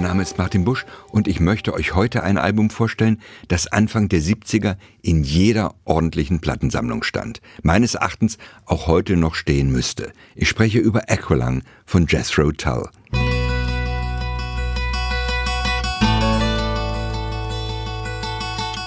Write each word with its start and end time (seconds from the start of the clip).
Mein 0.00 0.08
Name 0.08 0.22
ist 0.22 0.38
Martin 0.38 0.64
Busch 0.64 0.86
und 1.10 1.28
ich 1.28 1.40
möchte 1.40 1.74
euch 1.74 1.94
heute 1.94 2.22
ein 2.22 2.38
Album 2.38 2.70
vorstellen, 2.70 3.20
das 3.48 3.66
Anfang 3.66 4.08
der 4.08 4.22
70er 4.22 4.76
in 5.02 5.24
jeder 5.24 5.74
ordentlichen 5.84 6.40
Plattensammlung 6.40 7.02
stand. 7.02 7.42
Meines 7.62 7.96
Erachtens 7.96 8.38
auch 8.64 8.86
heute 8.86 9.18
noch 9.18 9.34
stehen 9.34 9.70
müsste. 9.70 10.14
Ich 10.34 10.48
spreche 10.48 10.78
über 10.78 11.10
Aqualung 11.10 11.60
von 11.84 12.06
Jethro 12.06 12.50
Tull. 12.52 12.88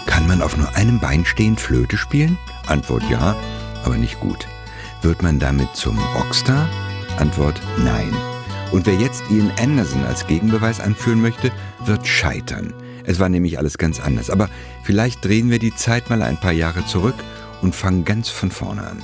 Kann 0.08 0.28
man 0.28 0.42
auf 0.42 0.58
nur 0.58 0.76
einem 0.76 1.00
Bein 1.00 1.26
stehend 1.26 1.62
Flöte 1.62 1.98
spielen? 1.98 2.40
Antwort 2.66 3.04
ja, 3.08 3.36
aber 3.84 3.98
nicht 3.98 4.20
gut. 4.20 4.48
Wird 5.04 5.22
man 5.22 5.38
damit 5.38 5.76
zum 5.76 6.00
Rockstar? 6.00 6.68
Antwort 7.20 7.62
nein. 7.78 8.12
Und 8.74 8.88
wer 8.88 8.96
jetzt 8.96 9.24
Ian 9.30 9.52
Anderson 9.62 10.04
als 10.04 10.26
Gegenbeweis 10.26 10.80
anführen 10.80 11.22
möchte, 11.22 11.52
wird 11.86 12.08
scheitern. 12.08 12.74
Es 13.06 13.20
war 13.20 13.30
nämlich 13.30 13.60
alles 13.60 13.78
ganz 13.78 14.00
anders. 14.00 14.32
Aber 14.32 14.50
vielleicht 14.84 15.24
drehen 15.24 15.52
wir 15.52 15.60
die 15.60 15.76
Zeit 15.76 16.10
mal 16.10 16.24
ein 16.24 16.40
paar 16.40 16.54
Jahre 16.54 16.84
zurück 16.88 17.14
und 17.62 17.76
fangen 17.76 18.04
ganz 18.04 18.30
von 18.30 18.50
vorne 18.50 18.82
an. 18.82 18.98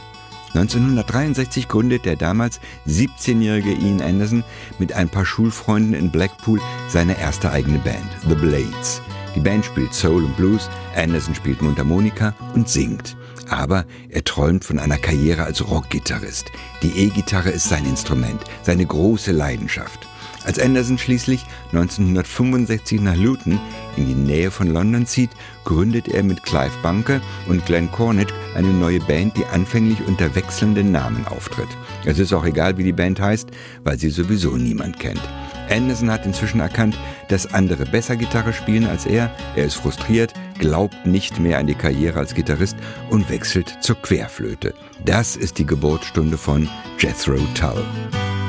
1963 0.56 1.68
gründet 1.68 2.06
der 2.06 2.16
damals 2.16 2.60
17-jährige 2.88 3.72
Ian 3.72 4.02
Anderson 4.02 4.44
mit 4.80 4.94
ein 4.94 5.08
paar 5.08 5.28
Schulfreunden 5.28 5.94
in 5.94 6.10
Blackpool 6.10 6.60
seine 6.88 7.20
erste 7.20 7.52
eigene 7.52 7.78
Band, 7.78 8.10
The 8.28 8.34
Blades. 8.34 9.04
Die 9.36 9.40
Band 9.40 9.64
spielt 9.66 9.94
Soul 9.94 10.24
und 10.24 10.36
Blues, 10.36 10.68
Anderson 10.96 11.36
spielt 11.36 11.62
Mundharmonika 11.62 12.34
und 12.56 12.68
singt. 12.68 13.16
Aber 13.50 13.86
er 14.10 14.24
träumt 14.24 14.64
von 14.64 14.80
einer 14.80 14.98
Karriere 14.98 15.44
als 15.44 15.68
Rockgitarrist. 15.68 16.52
Die 16.84 17.06
E-Gitarre 17.06 17.50
ist 17.50 17.70
sein 17.70 17.86
Instrument, 17.86 18.42
seine 18.64 18.86
große 18.86 19.32
Leidenschaft. 19.32 20.08
Als 20.46 20.58
Anderson 20.58 20.98
schließlich 20.98 21.46
1965 21.74 23.02
nach 23.02 23.16
Luton 23.16 23.60
in 23.98 24.08
die 24.08 24.16
Nähe 24.16 24.52
von 24.52 24.68
London 24.68 25.06
zieht, 25.06 25.32
gründet 25.66 26.08
er 26.08 26.24
mit 26.24 26.44
Clive 26.44 26.72
Bunker 26.82 27.22
und 27.48 27.66
Glenn 27.66 27.92
Cornett 27.92 28.34
eine 28.56 28.70
neue 28.70 29.00
Band, 29.02 29.36
die 29.36 29.46
anfänglich 29.46 30.00
unter 30.08 30.34
wechselnden 30.36 30.92
Namen 30.92 31.28
auftritt. 31.28 31.68
Es 32.06 32.20
ist 32.20 32.34
auch 32.34 32.46
egal, 32.46 32.78
wie 32.78 32.84
die 32.84 32.94
Band 32.94 33.20
heißt, 33.20 33.50
weil 33.84 34.00
sie 34.00 34.10
sowieso 34.10 34.52
niemand 34.52 35.00
kennt. 35.00 35.22
Anderson 35.70 36.12
hat 36.12 36.26
inzwischen 36.26 36.60
erkannt, 36.60 36.98
dass 37.28 37.54
andere 37.54 37.86
besser 37.86 38.16
Gitarre 38.16 38.54
spielen 38.54 38.88
als 38.88 39.06
er. 39.06 39.32
Er 39.56 39.66
ist 39.66 39.76
frustriert, 39.76 40.34
glaubt 40.58 41.06
nicht 41.06 41.40
mehr 41.40 41.60
an 41.60 41.68
die 41.68 41.76
Karriere 41.76 42.20
als 42.20 42.34
Gitarrist 42.34 42.78
und 43.10 43.30
wechselt 43.30 43.78
zur 43.82 44.02
Querflöte. 44.02 44.74
Das 45.06 45.36
ist 45.36 45.58
die 45.58 45.66
Geburtsstunde 45.66 46.38
von 46.38 46.68
Jethro 47.00 47.38
Tull. 47.54 47.84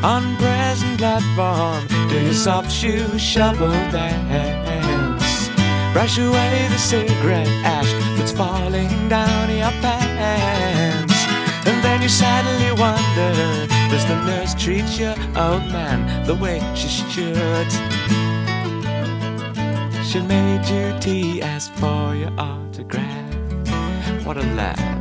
On 0.03 0.23
present 0.39 0.97
platform, 0.97 1.87
do 2.09 2.17
your 2.25 2.33
soft 2.33 2.73
shoe 2.73 3.19
shuffle 3.19 3.71
dance. 3.93 5.51
Brush 5.93 6.19
away 6.19 6.69
the 6.71 6.79
cigarette 6.79 7.48
ash 7.65 7.93
that's 8.17 8.33
falling 8.33 9.09
down 9.09 9.51
your 9.51 9.73
pants. 9.83 11.15
And 11.67 11.83
then 11.83 12.01
you 12.01 12.09
sadly 12.09 12.73
wonder, 12.81 13.67
does 14.01 14.09
the 14.09 14.25
nurse 14.25 14.55
treat 14.55 14.98
your 14.98 15.15
old 15.37 15.67
man 15.73 16.25
the 16.27 16.34
way 16.34 16.61
she 16.75 16.89
should? 16.89 17.70
She 20.05 20.20
made 20.20 20.67
you 20.69 20.98
tea, 21.01 21.42
asked 21.42 21.73
for 21.75 22.15
your 22.15 22.33
autograph. 22.39 23.35
What 24.24 24.36
a 24.36 24.42
laugh. 24.55 24.99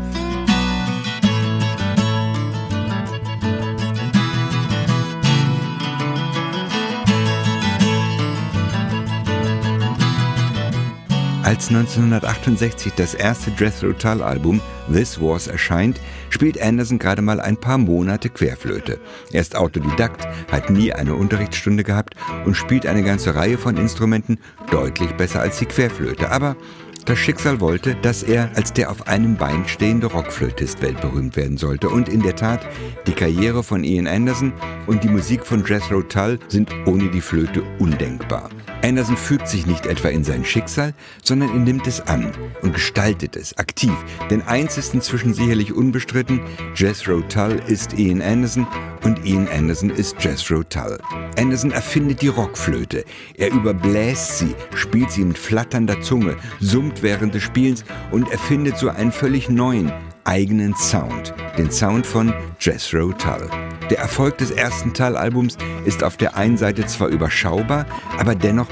Als 11.59 11.67
1968 11.67 12.93
das 12.95 13.13
erste 13.13 13.51
Jethro 13.51 13.91
Tull 13.91 14.23
Album 14.23 14.61
This 14.89 15.19
Was 15.19 15.47
erscheint, 15.47 15.99
spielt 16.29 16.61
Anderson 16.61 16.99
gerade 16.99 17.21
mal 17.21 17.41
ein 17.41 17.57
paar 17.57 17.77
Monate 17.77 18.29
Querflöte. 18.29 18.97
Er 19.33 19.41
ist 19.41 19.57
Autodidakt, 19.57 20.25
hat 20.49 20.69
nie 20.69 20.93
eine 20.93 21.15
Unterrichtsstunde 21.15 21.83
gehabt 21.83 22.15
und 22.45 22.55
spielt 22.55 22.85
eine 22.85 23.03
ganze 23.03 23.35
Reihe 23.35 23.57
von 23.57 23.75
Instrumenten 23.75 24.39
deutlich 24.71 25.11
besser 25.17 25.41
als 25.41 25.59
die 25.59 25.65
Querflöte. 25.65 26.31
Aber 26.31 26.55
das 27.03 27.19
Schicksal 27.19 27.59
wollte, 27.59 27.95
dass 27.95 28.23
er 28.23 28.51
als 28.55 28.71
der 28.71 28.89
auf 28.89 29.07
einem 29.07 29.35
Bein 29.35 29.67
stehende 29.67 30.07
Rockflötist 30.07 30.81
weltberühmt 30.81 31.35
werden 31.35 31.57
sollte. 31.57 31.89
Und 31.89 32.07
in 32.07 32.21
der 32.21 32.37
Tat, 32.37 32.65
die 33.05 33.11
Karriere 33.11 33.63
von 33.63 33.83
Ian 33.83 34.07
Anderson 34.07 34.53
und 34.87 35.03
die 35.03 35.09
Musik 35.09 35.45
von 35.45 35.65
Jethro 35.65 36.03
Tull 36.03 36.39
sind 36.47 36.73
ohne 36.85 37.11
die 37.11 37.19
Flöte 37.19 37.63
undenkbar. 37.79 38.49
Anderson 38.81 39.17
fügt 39.17 39.47
sich 39.47 39.65
nicht 39.65 39.85
etwa 39.85 40.07
in 40.07 40.23
sein 40.23 40.45
Schicksal, 40.45 40.93
sondern 41.23 41.49
er 41.49 41.59
nimmt 41.59 41.85
es 41.85 41.99
an 42.01 42.31
und 42.61 42.73
gestaltet 42.73 43.35
es 43.35 43.57
aktiv. 43.57 43.93
Denn 44.29 44.41
eins 44.43 44.77
ist 44.77 44.93
inzwischen 44.93 45.33
sicherlich 45.33 45.73
unbestritten, 45.73 46.41
Jethro 46.75 47.21
Tull 47.21 47.61
ist 47.67 47.97
Ian 47.97 48.21
Anderson 48.21 48.65
und 49.03 49.25
Ian 49.25 49.47
Anderson 49.49 49.89
ist 49.89 50.15
Jethro 50.23 50.63
Tull. 50.63 50.97
Anderson 51.37 51.71
erfindet 51.71 52.21
die 52.21 52.29
Rockflöte. 52.29 53.03
Er 53.35 53.51
überbläst 53.51 54.39
sie, 54.39 54.55
spielt 54.75 55.11
sie 55.11 55.25
mit 55.25 55.37
flatternder 55.37 55.99
Zunge, 56.01 56.37
summt 56.59 57.03
während 57.03 57.33
des 57.33 57.43
Spiels 57.43 57.83
und 58.11 58.31
erfindet 58.31 58.77
so 58.77 58.89
einen 58.89 59.11
völlig 59.11 59.49
neuen, 59.49 59.91
eigenen 60.29 60.75
Sound, 60.75 61.33
den 61.57 61.71
Sound 61.71 62.05
von 62.05 62.31
Jethro 62.59 63.11
Tull. 63.13 63.49
Der 63.89 63.97
Erfolg 63.97 64.37
des 64.37 64.51
ersten 64.51 64.93
Tull-Albums 64.93 65.57
ist 65.85 66.03
auf 66.03 66.17
der 66.17 66.37
einen 66.37 66.55
Seite 66.55 66.85
zwar 66.85 67.07
überschaubar, 67.07 67.87
aber 68.19 68.35
dennoch 68.35 68.69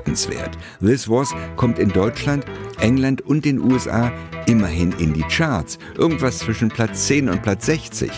beachtenswert. 0.00 0.56
This 0.80 1.08
Was 1.08 1.34
kommt 1.56 1.78
in 1.78 1.90
Deutschland, 1.90 2.44
England 2.80 3.22
und 3.22 3.44
den 3.44 3.60
USA 3.60 4.12
immerhin 4.46 4.92
in 4.98 5.12
die 5.12 5.22
Charts, 5.22 5.78
irgendwas 5.96 6.38
zwischen 6.38 6.68
Platz 6.68 7.06
10 7.06 7.28
und 7.28 7.42
Platz 7.42 7.66
60. 7.66 8.10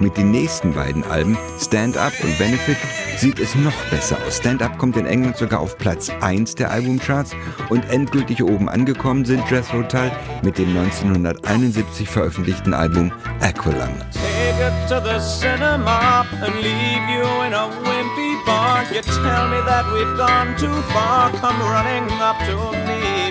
Mit 0.00 0.16
den 0.16 0.30
nächsten 0.30 0.72
beiden 0.72 1.04
Alben, 1.04 1.36
Stand 1.60 1.96
Up 1.96 2.12
und 2.22 2.36
Benefit, 2.38 2.78
sieht 3.18 3.38
es 3.38 3.54
noch 3.54 3.76
besser 3.90 4.16
aus. 4.26 4.38
Stand 4.38 4.62
Up 4.62 4.78
kommt 4.78 4.96
in 4.96 5.06
England 5.06 5.36
sogar 5.36 5.60
auf 5.60 5.78
Platz 5.78 6.10
1 6.20 6.56
der 6.56 6.70
Albumcharts 6.70 7.32
und 7.68 7.88
endgültig 7.90 8.42
oben 8.42 8.68
angekommen 8.68 9.24
sind 9.24 9.48
Jethro 9.50 9.82
Tull 9.84 10.10
mit 10.42 10.58
dem 10.58 10.76
1971 10.76 12.08
veröffentlichten 12.08 12.74
Album 12.74 13.12
Aqualung. 13.40 13.94
Take 14.12 14.60
it 14.60 14.88
to 14.88 15.00
the 15.00 15.20
cinema 15.20 16.26
and 16.42 16.54
leave 16.56 17.06
you 17.10 17.46
in 17.46 17.54
a 17.54 17.68
wimpy 17.84 18.44
bar. 18.44 18.82
You 18.92 19.02
tell 19.02 19.48
me 19.48 19.60
that 19.66 19.84
we've 19.92 20.16
gone 20.16 20.56
too 20.56 20.82
far, 20.92 21.25
come 21.32 21.58
running 21.60 22.10
up 22.20 22.38
to 22.46 22.56
me. 22.86 23.30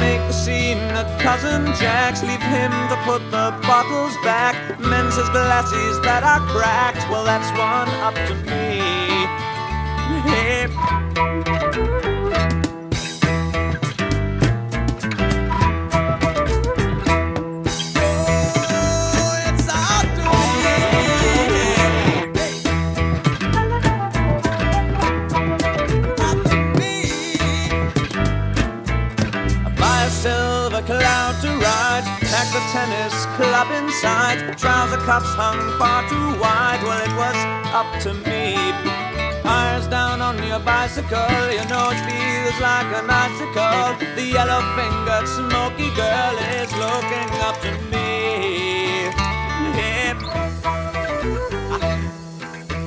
Make 0.00 0.20
the 0.28 0.32
scene 0.32 0.78
at 1.00 1.20
Cousin 1.20 1.66
Jack's, 1.74 2.22
leave 2.22 2.42
him 2.42 2.70
to 2.90 2.96
put 3.04 3.22
the 3.30 3.54
bottles 3.66 4.16
back. 4.24 4.54
Men's 4.80 5.16
his 5.16 5.28
glasses 5.30 6.00
that 6.02 6.22
are 6.22 6.40
cracked, 6.48 7.08
well, 7.10 7.24
that's 7.24 7.50
one 7.56 7.88
up 8.02 8.14
to 8.28 8.34
me. 8.50 8.80
Hey. 10.28 11.31
The 30.72 30.80
cloud 30.82 31.36
to 31.42 31.48
ride, 31.60 32.04
pack 32.32 32.48
the 32.48 32.62
tennis 32.72 33.12
club 33.36 33.68
inside. 33.76 34.56
Trouser 34.56 34.96
cuffs 35.04 35.28
hung 35.36 35.60
far 35.78 36.00
too 36.08 36.40
wide. 36.40 36.80
Well, 36.82 37.02
it 37.04 37.12
was 37.12 37.38
up 37.76 37.90
to 38.04 38.14
me. 38.24 38.56
Eyes 39.44 39.86
down 39.88 40.22
on 40.22 40.42
your 40.42 40.60
bicycle, 40.60 41.28
you 41.52 41.64
know 41.68 41.92
it 41.92 42.00
feels 42.08 42.58
like 42.60 42.88
an 42.96 43.10
icicle. 43.10 44.00
The 44.16 44.24
yellow 44.24 44.62
fingered 44.72 45.28
smoky 45.28 45.90
girl 45.94 46.34
is 46.56 46.72
looking 46.72 47.30
up 47.44 47.60
to 47.60 47.72
me. 47.92 48.11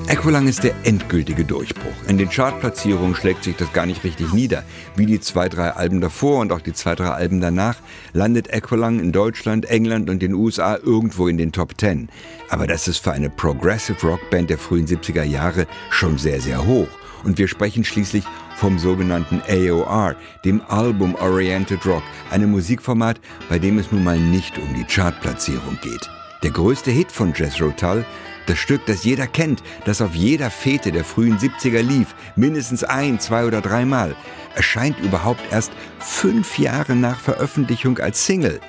Aqualung 0.07 0.47
ist 0.47 0.63
der 0.63 0.75
endgültige 0.83 1.43
Durchbruch. 1.43 2.07
In 2.07 2.19
den 2.19 2.29
Chartplatzierungen 2.29 3.15
schlägt 3.15 3.43
sich 3.43 3.55
das 3.55 3.73
gar 3.73 3.87
nicht 3.87 4.03
richtig 4.03 4.33
nieder. 4.33 4.63
Wie 4.95 5.07
die 5.07 5.19
zwei, 5.19 5.49
drei 5.49 5.71
Alben 5.71 5.99
davor 5.99 6.41
und 6.41 6.51
auch 6.51 6.61
die 6.61 6.73
zwei, 6.73 6.93
drei 6.93 7.09
Alben 7.09 7.41
danach 7.41 7.77
landet 8.13 8.53
Aqualung 8.53 8.99
in 8.99 9.11
Deutschland, 9.11 9.65
England 9.65 10.11
und 10.11 10.21
den 10.21 10.35
USA 10.35 10.77
irgendwo 10.77 11.27
in 11.27 11.39
den 11.39 11.51
Top 11.51 11.75
Ten. 11.79 12.09
Aber 12.49 12.67
das 12.67 12.87
ist 12.87 12.99
für 12.99 13.13
eine 13.13 13.31
Progressive 13.31 14.05
Rock 14.05 14.29
Band 14.29 14.51
der 14.51 14.59
frühen 14.59 14.85
70er 14.85 15.23
Jahre 15.23 15.65
schon 15.89 16.19
sehr, 16.19 16.39
sehr 16.39 16.67
hoch. 16.67 16.87
Und 17.23 17.39
wir 17.39 17.47
sprechen 17.47 17.83
schließlich 17.83 18.25
vom 18.57 18.77
sogenannten 18.77 19.41
AOR, 19.49 20.15
dem 20.45 20.61
Album 20.67 21.15
Oriented 21.15 21.83
Rock, 21.83 22.03
einem 22.29 22.51
Musikformat, 22.51 23.19
bei 23.49 23.57
dem 23.57 23.79
es 23.79 23.91
nun 23.91 24.03
mal 24.03 24.19
nicht 24.19 24.59
um 24.59 24.71
die 24.75 24.85
Chartplatzierung 24.85 25.79
geht. 25.81 26.07
Der 26.43 26.51
größte 26.51 26.91
Hit 26.91 27.11
von 27.11 27.33
Jethro 27.33 27.71
Tull 27.71 28.05
das 28.45 28.57
Stück, 28.57 28.86
das 28.86 29.03
jeder 29.03 29.27
kennt, 29.27 29.63
das 29.86 30.01
auf 30.01 30.15
jeder 30.15 30.50
Fete 30.50 30.92
der 30.92 31.03
frühen 31.03 31.38
70er 31.38 31.81
lief, 31.81 32.15
mindestens 32.36 32.83
ein, 32.83 33.19
zwei 33.19 33.45
oder 33.45 33.62
dreimal, 33.62 34.15
erscheint 34.56 35.00
überhaupt 35.00 35.42
erst 35.51 35.71
fünf 36.00 36.57
Jahre 36.57 36.95
nach 36.95 37.19
Veröffentlichung 37.19 38.00
als 38.00 38.25
Single 38.25 38.59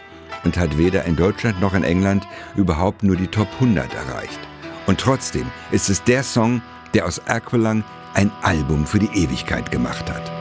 und 0.44 0.56
hat 0.56 0.78
weder 0.78 1.04
in 1.04 1.16
Deutschland 1.16 1.60
noch 1.60 1.74
in 1.74 1.84
England 1.84 2.26
überhaupt 2.56 3.02
nur 3.02 3.16
die 3.16 3.28
Top 3.28 3.48
100 3.54 3.92
erreicht. 3.94 4.40
Und 4.86 5.00
trotzdem 5.00 5.46
ist 5.72 5.88
es 5.90 6.02
der 6.04 6.22
Song, 6.22 6.62
der 6.94 7.06
aus 7.06 7.20
Aqualung 7.26 7.84
ein 8.14 8.30
Album 8.42 8.86
für 8.86 8.98
die 8.98 9.10
Ewigkeit 9.14 9.70
gemacht 9.70 10.08
hat. 10.10 10.35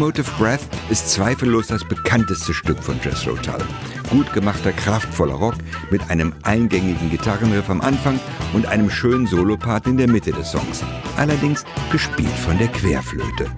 Locomotive 0.00 0.30
Breath 0.38 0.66
ist 0.88 1.10
zweifellos 1.10 1.66
das 1.66 1.84
bekannteste 1.84 2.54
Stück 2.54 2.82
von 2.82 2.98
Jethro 3.04 3.36
Tull. 3.36 3.62
Gut 4.08 4.32
gemachter, 4.32 4.72
kraftvoller 4.72 5.34
Rock 5.34 5.56
mit 5.90 6.08
einem 6.08 6.32
eingängigen 6.42 7.10
Gitarrenriff 7.10 7.68
am 7.68 7.82
Anfang 7.82 8.18
und 8.54 8.64
einem 8.64 8.88
schönen 8.88 9.26
Solopart 9.26 9.86
in 9.86 9.98
der 9.98 10.08
Mitte 10.08 10.32
des 10.32 10.52
Songs. 10.52 10.82
Allerdings 11.18 11.66
gespielt 11.92 12.32
von 12.32 12.56
der 12.56 12.68
Querflöte. 12.68 13.50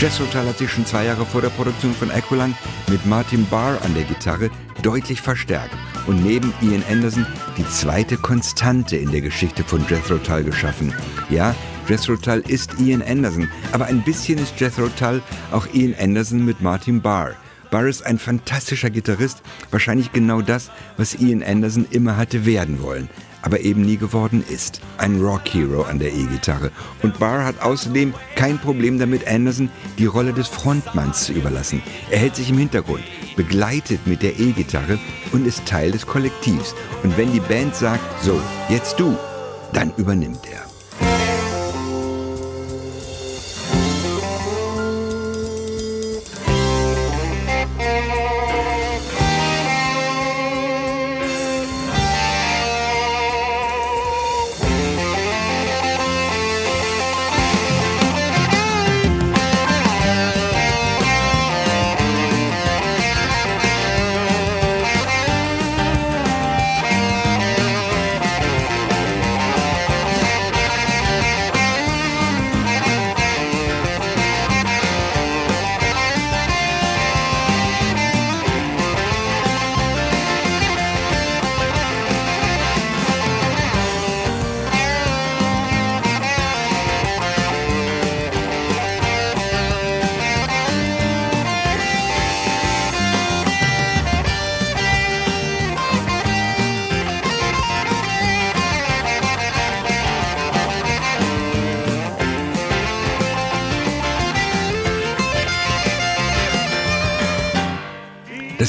Jethro 0.00 0.24
Tull 0.32 0.48
hat 0.48 0.58
sich 0.58 0.72
schon 0.72 0.84
zwei 0.84 1.04
Jahre 1.04 1.24
vor 1.24 1.42
der 1.42 1.50
Produktion 1.50 1.94
von 1.94 2.10
Aqualung 2.10 2.56
mit 2.88 3.06
Martin 3.06 3.46
Barr 3.46 3.78
an 3.84 3.94
der 3.94 4.02
Gitarre 4.02 4.50
deutlich 4.82 5.22
verstärkt 5.22 5.76
und 6.08 6.24
neben 6.24 6.52
Ian 6.60 6.82
Anderson 6.90 7.24
die 7.56 7.66
zweite 7.68 8.16
Konstante 8.16 8.96
in 8.96 9.12
der 9.12 9.20
Geschichte 9.20 9.62
von 9.62 9.84
Jethro 9.88 10.18
Tull 10.18 10.42
geschaffen. 10.42 10.92
Ja, 11.30 11.54
Jethro 11.88 12.16
Tull 12.16 12.42
ist 12.48 12.80
Ian 12.80 13.02
Anderson, 13.02 13.48
aber 13.72 13.86
ein 13.86 14.02
bisschen 14.02 14.38
ist 14.38 14.58
Jethro 14.58 14.88
Tull 14.88 15.22
auch 15.52 15.66
Ian 15.72 15.94
Anderson 16.00 16.44
mit 16.44 16.60
Martin 16.60 17.00
Barr. 17.00 17.34
Barr 17.70 17.86
ist 17.86 18.04
ein 18.04 18.18
fantastischer 18.18 18.90
Gitarrist, 18.90 19.42
wahrscheinlich 19.70 20.10
genau 20.10 20.40
das, 20.40 20.70
was 20.96 21.14
Ian 21.14 21.42
Anderson 21.42 21.86
immer 21.90 22.16
hatte 22.16 22.44
werden 22.46 22.82
wollen 22.82 23.08
aber 23.48 23.60
eben 23.60 23.80
nie 23.80 23.96
geworden 23.96 24.44
ist. 24.46 24.82
Ein 24.98 25.22
Rock-Hero 25.22 25.82
an 25.82 25.98
der 25.98 26.12
E-Gitarre. 26.12 26.70
Und 27.02 27.18
Barr 27.18 27.46
hat 27.46 27.62
außerdem 27.62 28.12
kein 28.36 28.58
Problem 28.58 28.98
damit, 28.98 29.26
Anderson 29.26 29.70
die 29.96 30.04
Rolle 30.04 30.34
des 30.34 30.48
Frontmanns 30.48 31.24
zu 31.24 31.32
überlassen. 31.32 31.82
Er 32.10 32.18
hält 32.18 32.36
sich 32.36 32.50
im 32.50 32.58
Hintergrund, 32.58 33.04
begleitet 33.36 34.06
mit 34.06 34.22
der 34.22 34.38
E-Gitarre 34.38 34.98
und 35.32 35.46
ist 35.46 35.64
Teil 35.64 35.92
des 35.92 36.06
Kollektivs. 36.06 36.74
Und 37.02 37.16
wenn 37.16 37.32
die 37.32 37.40
Band 37.40 37.74
sagt, 37.74 38.22
so, 38.22 38.38
jetzt 38.68 39.00
du, 39.00 39.16
dann 39.72 39.94
übernimmt 39.96 40.46
er. 40.52 40.67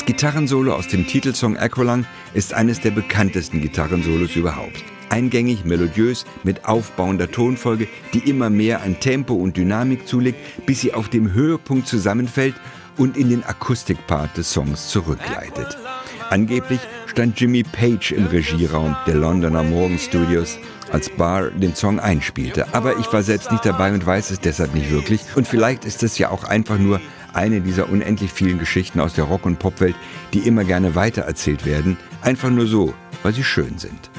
Gitarrensolo 0.10 0.74
aus 0.74 0.88
dem 0.88 1.06
Titelsong 1.06 1.56
Aqualung 1.56 2.04
ist 2.34 2.56
eines 2.56 2.80
der 2.82 2.90
bekanntesten 2.90 3.62
Gitarrensolos 3.62 4.36
überhaupt. 4.36 4.84
Eingängig, 5.10 5.66
melodiös, 5.66 6.26
mit 6.42 6.66
aufbauender 6.66 7.30
Tonfolge, 7.30 7.88
die 8.16 8.28
immer 8.28 8.50
mehr 8.50 8.82
an 8.82 9.00
Tempo 9.00 9.36
und 9.36 9.56
Dynamik 9.56 10.08
zulegt, 10.08 10.66
bis 10.66 10.82
sie 10.82 10.96
auf 10.96 11.10
dem 11.10 11.34
Höhepunkt 11.34 11.88
zusammenfällt 11.88 12.56
und 12.98 13.18
in 13.18 13.30
den 13.30 13.44
Akustikpart 13.44 14.36
des 14.36 14.52
Songs 14.52 14.88
zurückleitet. 14.88 15.78
Angeblich 16.32 16.80
stand 17.06 17.40
Jimmy 17.40 17.62
Page 17.62 18.12
im 18.12 18.26
Regieraum 18.26 18.96
der 19.06 19.14
Londoner 19.14 19.62
Morgan 19.62 20.00
Studios, 20.00 20.58
als 20.92 21.10
Barr 21.10 21.52
den 21.52 21.76
Song 21.76 22.00
einspielte. 22.00 22.74
Aber 22.74 22.98
ich 22.98 23.14
war 23.14 23.22
selbst 23.22 23.52
nicht 23.52 23.64
dabei 23.64 23.94
und 23.94 24.06
weiß 24.06 24.32
es 24.32 24.40
deshalb 24.40 24.74
nicht 24.74 24.90
wirklich. 24.90 25.22
Und 25.36 25.48
vielleicht 25.48 25.86
ist 25.86 26.02
es 26.02 26.18
ja 26.18 26.30
auch 26.30 26.44
einfach 26.44 26.80
nur 26.80 27.00
eine 27.34 27.62
dieser 27.62 27.90
unendlich 27.90 28.32
vielen 28.32 28.60
Geschichten 28.60 29.00
aus 29.00 29.14
der 29.14 29.26
Rock- 29.26 29.46
und 29.46 29.60
Popwelt, 29.60 29.96
die 30.34 30.40
immer 30.40 30.64
gerne 30.64 30.96
weitererzählt 30.96 31.66
werden, 31.66 31.98
Einfach 32.22 32.50
nur 32.50 32.68
so, 32.68 32.94
weil 33.24 33.34
sie 33.34 33.44
schön 33.44 33.78
sind. 33.78 34.10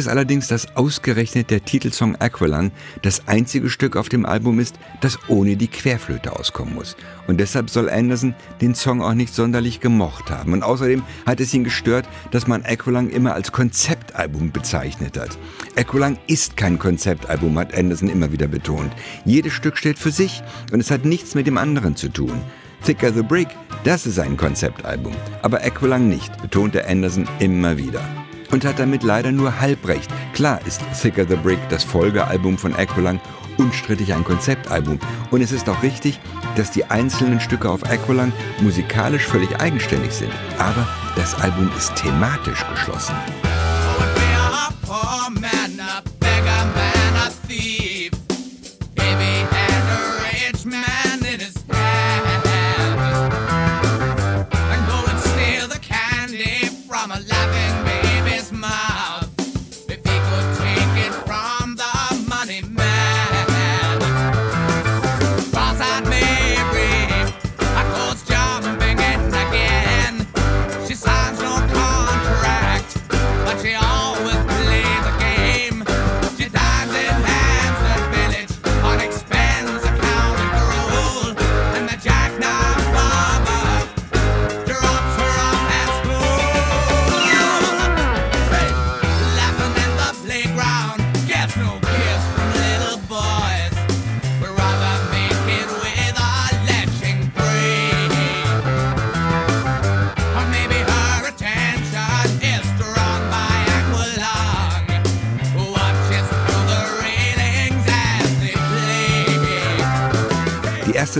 Ist 0.00 0.08
allerdings, 0.08 0.48
dass 0.48 0.78
ausgerechnet 0.78 1.50
der 1.50 1.62
Titelsong 1.62 2.16
Aqualung 2.16 2.72
das 3.02 3.28
einzige 3.28 3.68
Stück 3.68 3.96
auf 3.96 4.08
dem 4.08 4.24
Album 4.24 4.58
ist, 4.58 4.76
das 5.02 5.18
ohne 5.28 5.58
die 5.58 5.68
Querflöte 5.68 6.34
auskommen 6.34 6.74
muss. 6.74 6.96
Und 7.26 7.38
deshalb 7.38 7.68
soll 7.68 7.90
Anderson 7.90 8.34
den 8.62 8.74
Song 8.74 9.02
auch 9.02 9.12
nicht 9.12 9.34
sonderlich 9.34 9.80
gemocht 9.80 10.30
haben. 10.30 10.54
Und 10.54 10.62
außerdem 10.62 11.02
hat 11.26 11.38
es 11.40 11.52
ihn 11.52 11.64
gestört, 11.64 12.08
dass 12.30 12.46
man 12.46 12.64
Aqualung 12.64 13.10
immer 13.10 13.34
als 13.34 13.52
Konzeptalbum 13.52 14.52
bezeichnet 14.52 15.18
hat. 15.18 15.36
Aqualung 15.76 16.16
ist 16.28 16.56
kein 16.56 16.78
Konzeptalbum, 16.78 17.58
hat 17.58 17.76
Anderson 17.76 18.08
immer 18.08 18.32
wieder 18.32 18.48
betont. 18.48 18.94
Jedes 19.26 19.52
Stück 19.52 19.76
steht 19.76 19.98
für 19.98 20.12
sich 20.12 20.42
und 20.72 20.80
es 20.80 20.90
hat 20.90 21.04
nichts 21.04 21.34
mit 21.34 21.46
dem 21.46 21.58
anderen 21.58 21.94
zu 21.94 22.08
tun. 22.08 22.40
Thicker 22.86 23.12
the 23.12 23.20
Brick, 23.20 23.48
das 23.84 24.06
ist 24.06 24.18
ein 24.18 24.38
Konzeptalbum. 24.38 25.12
Aber 25.42 25.62
Aqualung 25.62 26.08
nicht, 26.08 26.40
betonte 26.40 26.88
Anderson 26.88 27.28
immer 27.38 27.76
wieder 27.76 28.00
und 28.50 28.64
hat 28.64 28.78
damit 28.78 29.02
leider 29.02 29.32
nur 29.32 29.60
halb 29.60 29.86
recht. 29.86 30.10
Klar 30.32 30.60
ist 30.66 30.82
Thicker 31.00 31.26
the 31.28 31.36
Brick, 31.36 31.60
das 31.68 31.84
Folgealbum 31.84 32.58
von 32.58 32.74
Aqualung, 32.74 33.20
unstrittig 33.58 34.12
ein 34.14 34.24
Konzeptalbum. 34.24 34.98
Und 35.30 35.42
es 35.42 35.52
ist 35.52 35.68
auch 35.68 35.82
richtig, 35.82 36.18
dass 36.56 36.70
die 36.70 36.84
einzelnen 36.84 37.40
Stücke 37.40 37.70
auf 37.70 37.84
Aqualung 37.84 38.32
musikalisch 38.60 39.26
völlig 39.26 39.60
eigenständig 39.60 40.12
sind. 40.12 40.32
Aber 40.58 40.86
das 41.16 41.34
Album 41.40 41.70
ist 41.76 41.94
thematisch 41.96 42.64
geschlossen. 42.70 43.14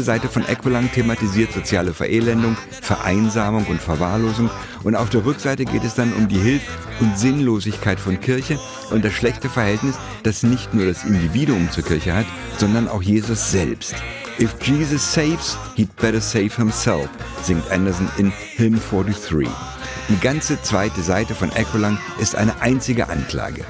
Erste 0.01 0.13
Seite 0.13 0.29
von 0.29 0.49
Equilang 0.49 0.91
thematisiert 0.93 1.53
soziale 1.53 1.93
Verelendung, 1.93 2.57
Vereinsamung 2.81 3.67
und 3.67 3.83
Verwahrlosung 3.83 4.49
und 4.83 4.97
auf 4.97 5.11
der 5.11 5.27
Rückseite 5.27 5.67
geht 5.67 5.85
es 5.85 5.95
dann 5.95 6.15
um 6.15 6.27
die 6.27 6.39
Hilf- 6.39 6.79
und 7.01 7.19
Sinnlosigkeit 7.19 8.01
von 8.01 8.19
Kirche 8.19 8.59
und 8.91 9.05
das 9.05 9.13
schlechte 9.13 9.51
Verhältnis, 9.51 9.97
das 10.23 10.43
nicht 10.43 10.73
nur 10.73 10.87
das 10.87 11.05
Individuum 11.05 11.71
zur 11.71 11.85
Kirche 11.85 12.15
hat, 12.15 12.25
sondern 12.57 12.89
auch 12.89 13.03
Jesus 13.03 13.51
selbst. 13.51 13.95
If 14.39 14.55
Jesus 14.63 15.13
saves, 15.13 15.59
he'd 15.77 15.95
better 15.97 16.21
save 16.21 16.57
himself, 16.57 17.11
singt 17.43 17.71
Anderson 17.71 18.09
in 18.17 18.33
Hymn 18.57 18.81
43. 18.91 19.47
Die 20.09 20.21
ganze 20.21 20.61
zweite 20.63 21.03
Seite 21.03 21.35
von 21.35 21.51
Equilang 21.53 21.99
ist 22.19 22.37
eine 22.37 22.59
einzige 22.63 23.11
Anklage. 23.11 23.67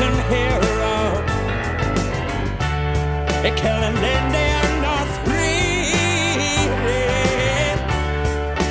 liten 0.00 0.18
hero. 0.28 1.22
Ik 3.42 3.54
kan 3.54 3.82
alleen 3.82 4.32
daar 4.32 4.70
nog 4.80 5.06
free. 5.24 6.68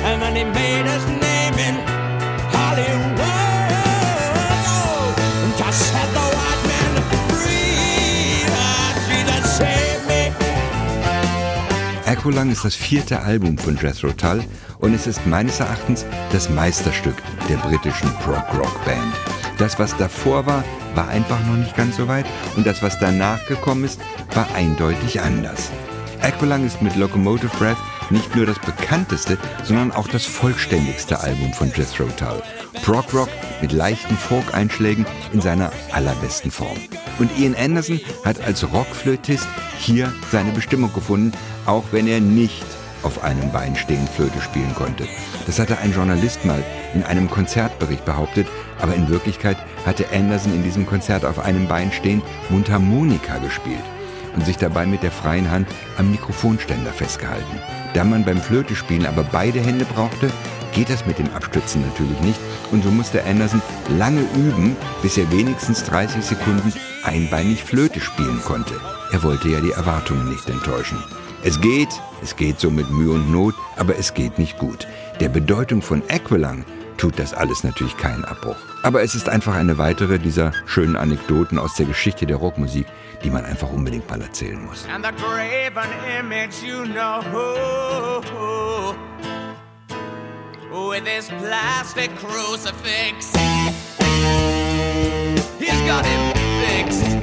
And 0.04 0.20
then 0.20 0.34
he 0.34 0.44
made 0.44 0.86
his 0.90 1.04
name 1.06 1.58
in 1.68 1.74
Hollywood. 2.52 3.18
Oh, 4.66 5.44
and 5.44 5.58
just 5.58 5.80
set 5.90 6.08
the 6.12 6.26
white 6.36 6.62
man 6.70 7.02
free. 7.28 8.44
That 9.26 9.46
save 9.46 10.06
me. 10.06 10.32
Echolang 12.06 12.50
ist 12.50 12.64
das 12.64 12.74
vierte 12.74 13.20
Album 13.20 13.56
von 13.56 13.76
Jethro 13.76 14.12
Tull 14.12 14.44
und 14.78 14.94
es 14.94 15.06
ist 15.06 15.26
meines 15.26 15.60
Erachtens 15.60 16.04
das 16.32 16.48
Meisterstück 16.48 17.16
der 17.48 17.56
britischen 17.56 18.12
Prog-Rock-Band. 18.18 19.39
Das, 19.60 19.78
was 19.78 19.94
davor 19.98 20.46
war, 20.46 20.64
war 20.94 21.08
einfach 21.08 21.38
noch 21.44 21.56
nicht 21.56 21.76
ganz 21.76 21.98
so 21.98 22.08
weit 22.08 22.24
und 22.56 22.66
das, 22.66 22.82
was 22.82 22.98
danach 22.98 23.44
gekommen 23.44 23.84
ist, 23.84 24.00
war 24.34 24.48
eindeutig 24.54 25.20
anders. 25.20 25.70
Aqualung 26.22 26.64
ist 26.64 26.80
mit 26.80 26.96
Locomotive 26.96 27.54
Breath 27.58 27.76
nicht 28.08 28.34
nur 28.34 28.46
das 28.46 28.58
bekannteste, 28.58 29.36
sondern 29.62 29.92
auch 29.92 30.08
das 30.08 30.24
vollständigste 30.24 31.20
Album 31.20 31.52
von 31.52 31.70
Jethro 31.76 32.04
Tull. 32.16 32.42
Prog 32.82 33.12
Rock 33.12 33.28
mit 33.60 33.72
leichten 33.72 34.16
Folk-Einschlägen 34.16 35.04
in 35.34 35.42
seiner 35.42 35.70
allerbesten 35.92 36.50
Form. 36.50 36.78
Und 37.18 37.30
Ian 37.38 37.54
Anderson 37.54 38.00
hat 38.24 38.40
als 38.40 38.64
Rockflötist 38.72 39.46
hier 39.78 40.10
seine 40.32 40.52
Bestimmung 40.52 40.90
gefunden, 40.94 41.32
auch 41.66 41.84
wenn 41.92 42.06
er 42.06 42.20
nicht 42.20 42.64
auf 43.02 43.22
einem 43.22 43.50
Bein 43.52 43.76
stehend 43.76 44.08
Flöte 44.08 44.40
spielen 44.40 44.74
konnte. 44.74 45.06
Das 45.46 45.58
hatte 45.58 45.78
ein 45.78 45.92
Journalist 45.92 46.44
mal 46.44 46.62
in 46.94 47.02
einem 47.02 47.30
Konzertbericht 47.30 48.04
behauptet, 48.04 48.46
aber 48.80 48.94
in 48.94 49.08
Wirklichkeit 49.08 49.56
hatte 49.86 50.06
Anderson 50.12 50.54
in 50.54 50.62
diesem 50.62 50.86
Konzert 50.86 51.24
auf 51.24 51.38
einem 51.38 51.66
Bein 51.66 51.92
stehend 51.92 52.24
Mundharmonika 52.48 53.38
gespielt 53.38 53.84
und 54.34 54.44
sich 54.44 54.56
dabei 54.56 54.86
mit 54.86 55.02
der 55.02 55.12
freien 55.12 55.50
Hand 55.50 55.68
am 55.98 56.10
Mikrofonständer 56.10 56.92
festgehalten. 56.92 57.60
Da 57.94 58.04
man 58.04 58.24
beim 58.24 58.40
Flötespielen 58.40 59.06
aber 59.06 59.24
beide 59.24 59.60
Hände 59.60 59.84
brauchte, 59.84 60.30
geht 60.72 60.90
das 60.90 61.06
mit 61.06 61.18
dem 61.18 61.32
Abstützen 61.34 61.82
natürlich 61.82 62.20
nicht 62.20 62.40
und 62.70 62.84
so 62.84 62.90
musste 62.90 63.24
Anderson 63.24 63.62
lange 63.98 64.22
üben, 64.36 64.76
bis 65.02 65.18
er 65.18 65.30
wenigstens 65.32 65.82
30 65.84 66.24
Sekunden 66.24 66.72
einbeinig 67.02 67.64
Flöte 67.64 68.00
spielen 68.00 68.40
konnte. 68.44 68.74
Er 69.12 69.22
wollte 69.22 69.48
ja 69.48 69.60
die 69.60 69.72
Erwartungen 69.72 70.28
nicht 70.28 70.48
enttäuschen. 70.48 71.02
Es 71.42 71.58
geht, 71.58 71.88
es 72.22 72.36
geht 72.36 72.60
so 72.60 72.70
mit 72.70 72.90
Mühe 72.90 73.12
und 73.12 73.32
Not, 73.32 73.54
aber 73.76 73.96
es 73.96 74.12
geht 74.12 74.38
nicht 74.38 74.58
gut. 74.58 74.86
Der 75.20 75.30
Bedeutung 75.30 75.80
von 75.80 76.02
Aqualung 76.10 76.66
tut 76.98 77.18
das 77.18 77.32
alles 77.32 77.64
natürlich 77.64 77.96
keinen 77.96 78.26
Abbruch. 78.26 78.56
Aber 78.82 79.02
es 79.02 79.14
ist 79.14 79.26
einfach 79.26 79.54
eine 79.54 79.78
weitere 79.78 80.18
dieser 80.18 80.52
schönen 80.66 80.96
Anekdoten 80.96 81.58
aus 81.58 81.74
der 81.74 81.86
Geschichte 81.86 82.26
der 82.26 82.36
Rockmusik, 82.36 82.86
die 83.24 83.30
man 83.30 83.46
einfach 83.46 83.70
unbedingt 83.70 84.08
mal 84.10 84.20
erzählen 84.20 84.62
muss. 84.62 84.86
With 90.72 91.04
his 91.04 91.28
plastic 91.40 92.10
crucifix 92.16 93.32
He's 95.58 95.80
got 95.86 96.06
him 96.06 96.32
fixed 96.62 97.19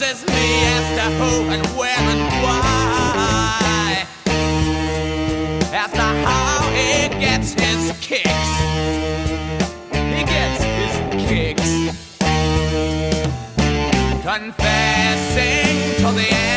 Confuses 0.00 0.26
me 0.28 0.64
as 0.64 0.96
to 0.96 1.04
who 1.18 1.50
and 1.50 1.66
where 1.76 1.94
and 1.98 2.20
why 2.42 4.06
As 5.74 5.90
to 5.92 6.00
how 6.00 6.70
he 6.72 7.08
gets 7.20 7.52
his 7.52 7.92
kicks 8.00 8.50
He 9.92 10.24
gets 10.24 10.64
his 10.64 11.28
kicks. 11.28 11.70
confessing 14.22 15.96
to 15.96 16.12
the 16.12 16.49